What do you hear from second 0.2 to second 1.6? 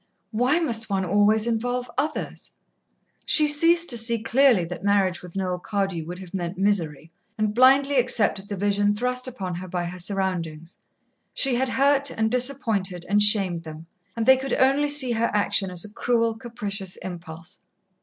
Why must one always